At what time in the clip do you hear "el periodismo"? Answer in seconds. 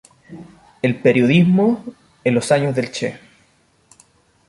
0.81-1.85